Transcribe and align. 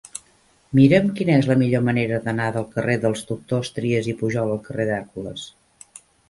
Mira'm 0.77 1.09
quina 1.19 1.35
és 1.41 1.47
la 1.51 1.57
millor 1.61 1.83
manera 1.89 2.19
d'anar 2.23 2.47
del 2.55 2.65
carrer 2.77 2.95
dels 3.03 3.21
Doctors 3.33 3.71
Trias 3.77 4.11
i 4.11 4.17
Pujol 4.23 4.55
al 4.57 4.63
carrer 4.71 4.89
d'Hèrcules. 4.91 5.47